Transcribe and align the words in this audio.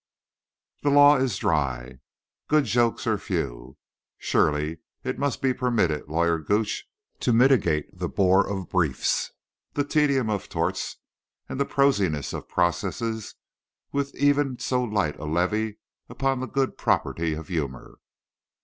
The 0.81 0.89
law 0.89 1.17
is 1.17 1.37
dry. 1.37 1.99
Good 2.47 2.63
jokes 2.65 3.05
are 3.05 3.19
few. 3.19 3.77
Surely 4.17 4.79
it 5.03 5.19
might 5.19 5.39
be 5.39 5.53
permitted 5.53 6.07
Lawyer 6.07 6.39
Gooch 6.39 6.87
to 7.19 7.31
mitigate 7.31 7.95
the 7.99 8.09
bore 8.09 8.47
of 8.49 8.67
briefs, 8.67 9.31
the 9.73 9.83
tedium 9.83 10.27
of 10.27 10.49
torts 10.49 10.97
and 11.47 11.59
the 11.59 11.65
prosiness 11.67 12.33
of 12.33 12.49
processes 12.49 13.35
with 13.91 14.15
even 14.15 14.57
so 14.57 14.83
light 14.83 15.19
a 15.19 15.25
levy 15.25 15.77
upon 16.09 16.39
the 16.39 16.47
good 16.47 16.79
property 16.79 17.35
of 17.35 17.49
humour. 17.49 17.99